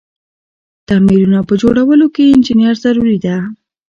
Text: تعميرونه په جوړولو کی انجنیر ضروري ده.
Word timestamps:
تعميرونه 0.87 1.39
په 1.47 1.53
جوړولو 1.61 2.05
کی 2.15 2.23
انجنیر 2.33 2.75
ضروري 2.83 3.17
ده. 3.25 3.37